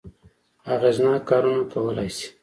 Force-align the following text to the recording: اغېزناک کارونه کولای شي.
اغېزناک 0.73 1.21
کارونه 1.29 1.63
کولای 1.73 2.09
شي. 2.17 2.27